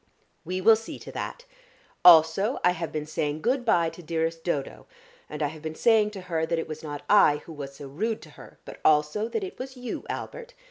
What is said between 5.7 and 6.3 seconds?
saying to